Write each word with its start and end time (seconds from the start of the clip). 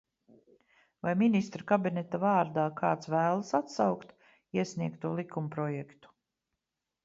Vai 1.07 1.11
Ministru 1.19 1.67
kabineta 1.71 2.21
vārdā 2.23 2.65
kāds 2.81 3.11
vēlas 3.17 3.53
atsaukt 3.61 4.15
iesniegto 4.63 5.15
likumprojektu? 5.23 6.15